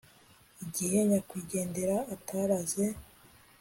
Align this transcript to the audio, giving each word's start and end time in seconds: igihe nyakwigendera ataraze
igihe 0.63 0.97
nyakwigendera 1.09 1.97
ataraze 2.15 2.85